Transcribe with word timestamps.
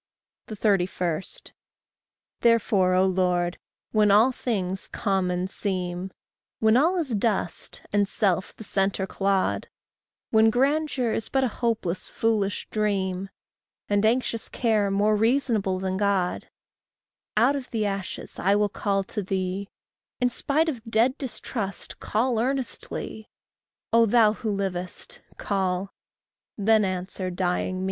31. 0.47 1.21
Therefore, 2.41 2.95
O 2.95 3.05
Lord, 3.05 3.59
when 3.91 4.09
all 4.09 4.31
things 4.31 4.87
common 4.87 5.47
seem, 5.47 6.09
When 6.57 6.75
all 6.75 6.97
is 6.97 7.11
dust, 7.13 7.83
and 7.93 8.07
self 8.07 8.55
the 8.55 8.63
centre 8.63 9.05
clod, 9.05 9.69
When 10.31 10.49
grandeur 10.49 11.11
is 11.11 11.29
a 11.31 11.47
hopeless, 11.47 12.07
foolish 12.09 12.67
dream, 12.71 13.29
And 13.87 14.03
anxious 14.03 14.49
care 14.49 14.89
more 14.89 15.15
reasonable 15.15 15.77
than 15.79 15.97
God, 15.97 16.49
Out 17.37 17.55
of 17.55 17.69
the 17.69 17.85
ashes 17.85 18.39
I 18.39 18.55
will 18.55 18.69
call 18.69 19.03
to 19.03 19.21
thee 19.21 19.69
In 20.19 20.31
spite 20.31 20.67
of 20.67 20.83
dead 20.85 21.15
distrust 21.19 21.99
call 21.99 22.39
earnestly: 22.39 23.29
Oh 23.93 24.07
thou 24.07 24.33
who 24.33 24.49
livest, 24.51 25.21
call, 25.37 25.93
then 26.57 26.85
answer 26.85 27.29
dying 27.29 27.77
me. 27.79 27.79